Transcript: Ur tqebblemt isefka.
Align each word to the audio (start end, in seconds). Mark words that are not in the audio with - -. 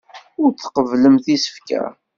Ur 0.41 0.49
tqebblemt 0.53 1.25
isefka. 1.35 1.83